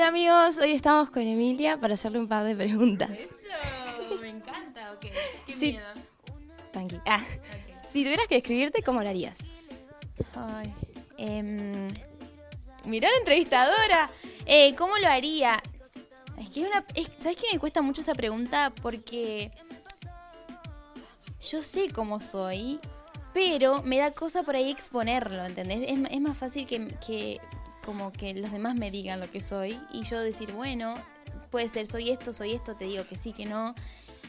[0.00, 3.10] Hola amigos, hoy estamos con Emilia para hacerle un par de preguntas.
[3.10, 5.00] Eso, me encanta, ok.
[5.46, 5.72] Qué Sí.
[5.72, 5.84] miedo.
[6.72, 6.98] Tranqui.
[7.04, 7.20] Ah,
[7.92, 9.36] si tuvieras que describirte, ¿cómo lo harías?
[10.34, 10.72] Ay,
[11.18, 11.88] em,
[12.86, 14.10] mirá la entrevistadora.
[14.46, 15.62] Eh, ¿Cómo lo haría?
[16.38, 16.82] Es que es una.
[16.94, 18.72] es- ¿Sabes qué me cuesta mucho esta pregunta?
[18.80, 19.50] Porque
[21.42, 22.80] yo sé cómo soy,
[23.34, 25.82] pero me da cosa por ahí exponerlo, ¿entendés?
[25.82, 27.38] Es, es más fácil que, que
[27.84, 30.94] como que los demás me digan lo que soy y yo decir, bueno,
[31.50, 33.74] puede ser, soy esto, soy esto, te digo que sí, que no.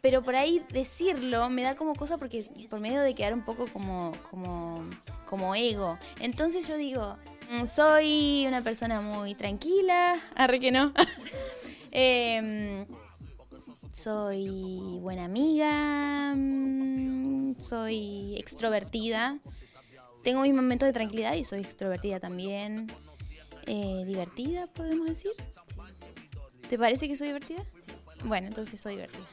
[0.00, 3.66] Pero por ahí decirlo me da como cosa porque por medio de quedar un poco
[3.66, 4.84] como, como,
[5.26, 5.98] como ego.
[6.20, 7.16] Entonces yo digo,
[7.50, 10.92] mm, soy una persona muy tranquila, arre que no.
[11.90, 12.86] Em,
[13.92, 19.38] soy buena amiga, mm, soy extrovertida.
[20.22, 22.88] Tengo mis momentos de tranquilidad y soy extrovertida también.
[23.70, 25.32] Eh, divertida, podemos decir.
[26.70, 27.62] ¿Te parece que soy divertida?
[28.24, 29.26] Bueno, entonces soy divertida.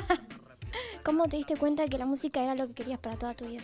[1.04, 3.44] ¿Cómo te diste cuenta de que la música era lo que querías para toda tu
[3.46, 3.62] vida?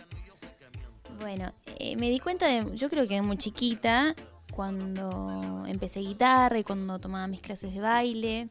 [1.19, 4.15] Bueno, eh, me di cuenta de, yo creo que de muy chiquita,
[4.51, 8.49] cuando empecé guitarra y cuando tomaba mis clases de baile.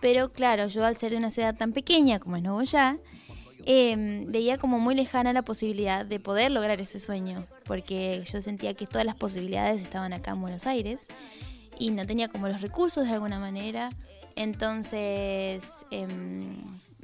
[0.00, 2.98] Pero claro, yo al ser de una ciudad tan pequeña como es Nuevo Ya,
[3.66, 8.74] eh, veía como muy lejana la posibilidad de poder lograr ese sueño, porque yo sentía
[8.74, 11.06] que todas las posibilidades estaban acá en Buenos Aires
[11.78, 13.90] y no tenía como los recursos de alguna manera.
[14.36, 16.56] Entonces em,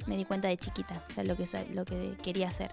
[0.05, 2.71] me di cuenta de chiquita, ya lo que, lo que quería hacer.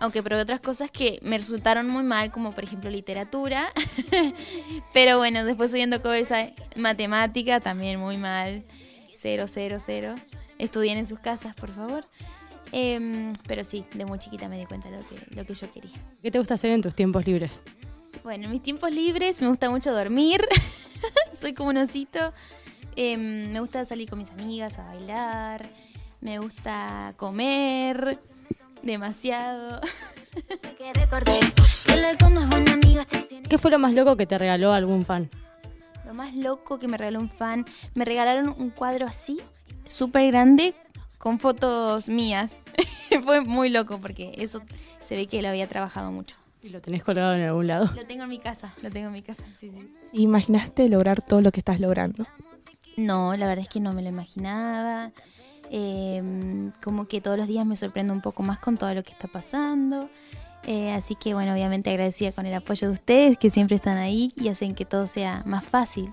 [0.00, 3.72] Aunque probé otras cosas que me resultaron muy mal, como por ejemplo literatura.
[4.92, 8.64] Pero bueno, después subiendo covers a matemática, también muy mal.
[9.16, 10.14] Cero, cero, cero.
[10.58, 12.04] Estudien en sus casas, por favor.
[12.72, 15.70] Em, pero sí, de muy chiquita me di cuenta de lo que, lo que yo
[15.70, 15.96] quería.
[16.22, 17.62] ¿Qué te gusta hacer en tus tiempos libres?
[18.22, 20.46] Bueno, en mis tiempos libres me gusta mucho dormir.
[21.32, 22.32] Soy como un osito.
[22.96, 25.66] Em, me gusta salir con mis amigas a bailar.
[26.20, 28.18] Me gusta comer
[28.82, 29.80] demasiado.
[33.48, 35.30] ¿Qué fue lo más loco que te regaló algún fan?
[36.06, 39.40] Lo más loco que me regaló un fan, me regalaron un cuadro así,
[39.86, 40.74] súper grande,
[41.18, 42.60] con fotos mías.
[43.24, 44.62] Fue muy loco porque eso
[45.02, 46.36] se ve que lo había trabajado mucho.
[46.62, 47.90] ¿Y lo tenés colgado en algún lado?
[47.94, 49.92] Lo tengo en mi casa, lo tengo en mi casa, sí, sí.
[50.12, 52.26] ¿Imaginaste lograr todo lo que estás logrando?
[52.96, 55.12] No, la verdad es que no me lo imaginaba.
[55.70, 59.12] Eh, como que todos los días me sorprendo un poco más con todo lo que
[59.12, 60.10] está pasando.
[60.64, 64.32] Eh, así que bueno, obviamente agradecida con el apoyo de ustedes que siempre están ahí
[64.36, 66.12] y hacen que todo sea más fácil.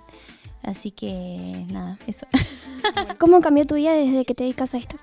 [0.66, 2.26] Así que nada, eso.
[3.20, 4.98] ¿Cómo cambió tu vida desde que te dedicas a esto?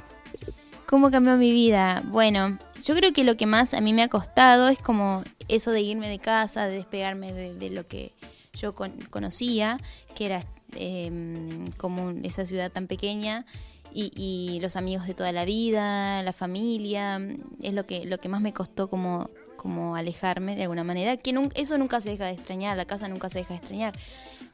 [0.87, 2.03] ¿Cómo cambió mi vida?
[2.07, 5.71] Bueno, yo creo que lo que más a mí me ha costado es como eso
[5.71, 8.13] de irme de casa, de despegarme de, de lo que
[8.55, 9.79] yo con- conocía,
[10.15, 10.43] que era
[10.75, 11.11] eh,
[11.79, 13.47] como esa ciudad tan pequeña
[13.95, 17.21] y, y los amigos de toda la vida, la familia,
[17.63, 19.31] es lo que, lo que más me costó como,
[19.63, 23.29] como alejarme de alguna manera, que eso nunca se deja de extrañar, la casa nunca
[23.29, 23.95] se deja de extrañar,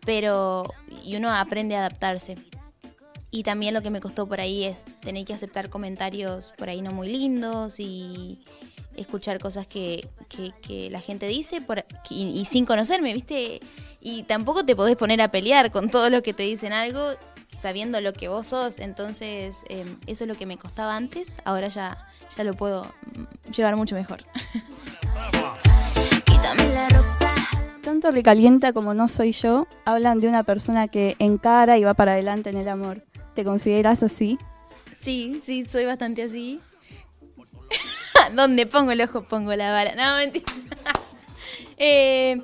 [0.04, 0.64] pero
[1.04, 2.36] y uno aprende a adaptarse.
[3.30, 6.80] Y también lo que me costó por ahí es tener que aceptar comentarios por ahí
[6.80, 8.42] no muy lindos y
[8.96, 13.60] escuchar cosas que, que- que la gente dice por, y, y sin conocerme, ¿viste?
[14.00, 17.02] Y tampoco te podés poner a pelear con todo lo que te dicen algo
[17.54, 18.78] sabiendo lo que vos sos.
[18.78, 21.36] Entonces, eh, eso es lo que me costaba antes.
[21.44, 21.98] Ahora ya,
[22.36, 24.25] ya lo puedo mm, llevar mucho mejor.
[27.83, 32.12] Tanto Recalienta como No Soy Yo hablan de una persona que encara y va para
[32.12, 33.05] adelante en el amor.
[33.34, 34.38] ¿Te consideras así?
[34.94, 36.61] Sí, sí, soy bastante así.
[38.34, 39.94] Donde pongo el ojo, pongo la bala.
[39.94, 40.44] No, mentira.
[41.81, 42.43] Eh,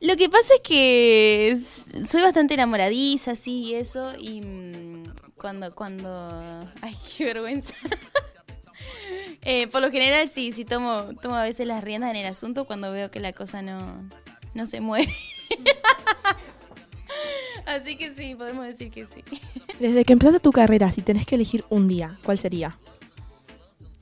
[0.00, 1.56] lo que pasa es que
[2.06, 4.12] soy bastante enamoradiza, sí, y eso.
[4.18, 6.70] Y mm, cuando, cuando...
[6.82, 7.74] Ay, qué vergüenza.
[9.42, 12.66] Eh, por lo general, sí, sí tomo, tomo a veces las riendas en el asunto
[12.66, 13.80] cuando veo que la cosa no,
[14.52, 15.14] no se mueve.
[17.64, 19.22] Así que sí, podemos decir que sí.
[19.80, 22.78] Desde que empezaste tu carrera, si tenés que elegir un día, ¿cuál sería?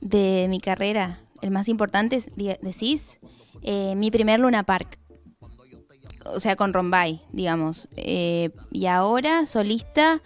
[0.01, 3.19] de mi carrera, el más importante, es, decís,
[3.61, 4.97] eh, mi primer Luna Park.
[6.25, 7.87] O sea, con Rombay, digamos.
[7.95, 10.21] Eh, y ahora, solista,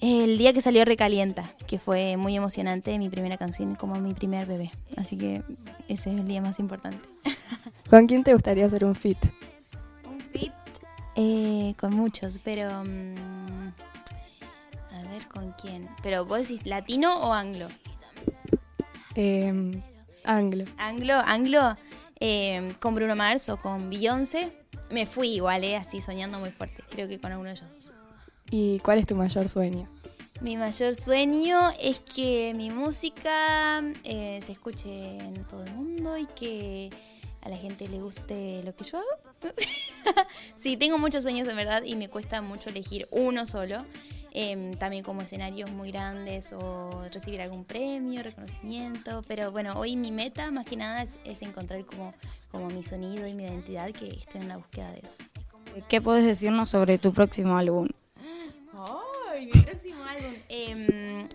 [0.00, 4.46] el día que salió Recalienta, que fue muy emocionante, mi primera canción como mi primer
[4.46, 4.70] bebé.
[4.96, 5.42] Así que
[5.88, 7.06] ese es el día más importante.
[7.90, 9.18] ¿Con quién te gustaría hacer un fit?
[10.08, 10.52] Un fit
[11.14, 12.84] eh, con muchos, pero...
[12.84, 13.68] mm,
[14.92, 15.88] a ver, ¿con quién?
[16.02, 17.68] Pero vos decís, ¿latino o anglo?
[19.14, 19.82] Eh,
[20.24, 20.64] anglo.
[20.78, 21.76] Anglo, anglo,
[22.20, 24.52] eh, con Bruno Mars o con Beyoncé.
[24.90, 26.82] Me fui igual, eh, así soñando muy fuerte.
[26.90, 27.94] Creo que con alguno de ellos dos.
[28.50, 29.88] ¿Y cuál es tu mayor sueño?
[30.40, 36.26] Mi mayor sueño es que mi música eh, se escuche en todo el mundo y
[36.26, 36.90] que
[37.40, 39.52] a la gente le guste lo que yo hago.
[40.56, 43.86] sí, tengo muchos sueños en verdad y me cuesta mucho elegir uno solo.
[44.32, 49.24] Em, también como escenarios muy grandes o recibir algún premio, reconocimiento.
[49.26, 52.12] Pero bueno, hoy mi meta más que nada es, es encontrar como,
[52.50, 55.16] como mi sonido y mi identidad, que estoy en la búsqueda de eso.
[55.88, 57.88] ¿Qué puedes decirnos sobre tu próximo álbum?
[59.36, 60.34] ¡Ay, mi próximo álbum!
[60.48, 61.28] Em,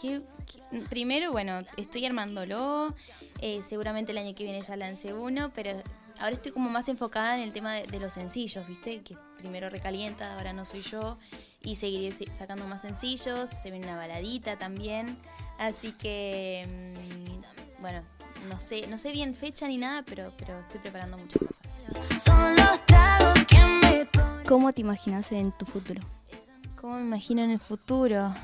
[0.00, 2.94] ¿qué- qué- primero, bueno, estoy armándolo.
[3.44, 5.70] eh, seguramente el año que viene ya lancé uno, pero
[6.20, 9.00] ahora estoy como más enfocada en el tema de, de los sencillos, ¿viste?
[9.02, 11.18] Que primero recalienta, ahora no soy yo.
[11.62, 13.50] Y seguiré sacando más sencillos.
[13.50, 15.16] Se viene una baladita también.
[15.58, 18.02] Así que, mm, bueno,
[18.48, 21.82] no sé, no sé bien fecha ni nada, pero, pero estoy preparando muchas cosas.
[24.46, 26.00] ¿Cómo te imaginas en tu futuro?
[26.82, 28.34] ¿Cómo me imagino en el futuro?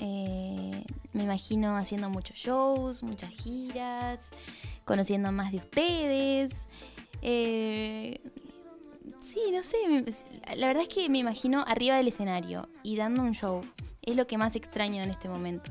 [0.00, 4.30] Eh, me imagino haciendo muchos shows, muchas giras,
[4.84, 6.66] conociendo más de ustedes.
[7.22, 8.20] Eh,
[9.20, 9.76] sí, no sé.
[10.56, 13.60] La verdad es que me imagino arriba del escenario y dando un show.
[14.02, 15.70] Es lo que más extraño en este momento.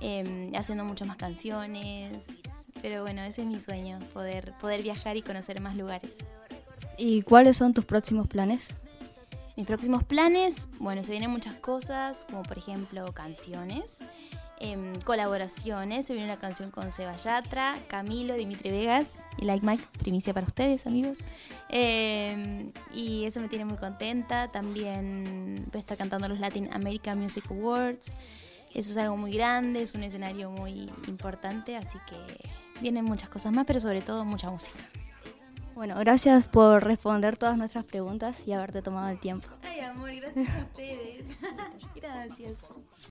[0.00, 2.24] Eh, haciendo muchas más canciones.
[2.80, 6.14] Pero bueno, ese es mi sueño, poder, poder viajar y conocer más lugares.
[6.96, 8.78] ¿Y cuáles son tus próximos planes?
[9.60, 13.98] Mis próximos planes, bueno, se vienen muchas cosas, como por ejemplo canciones,
[14.58, 16.06] em, colaboraciones.
[16.06, 20.46] Se viene una canción con Seba Yatra, Camilo, Dimitri Vegas y Like Mike, primicia para
[20.46, 21.18] ustedes, amigos.
[21.68, 24.50] Em, y eso me tiene muy contenta.
[24.50, 28.14] También voy a estar cantando los Latin American Music Awards.
[28.72, 32.16] Eso es algo muy grande, es un escenario muy importante, así que
[32.80, 34.80] vienen muchas cosas más, pero sobre todo mucha música.
[35.80, 39.48] Bueno, gracias por responder todas nuestras preguntas y haberte tomado el tiempo.
[39.62, 41.38] Ay, amor, gracias a ustedes.
[41.94, 42.58] gracias.